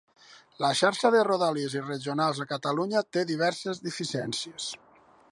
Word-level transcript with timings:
La 0.63 0.69
xarxa 0.77 1.09
de 1.15 1.19
Rodalies 1.27 1.75
i 1.79 1.83
Regionals 1.83 2.41
a 2.45 2.47
Catalunya 2.53 3.03
té 3.17 3.25
diverses 3.33 3.83
deficiències. 3.89 4.71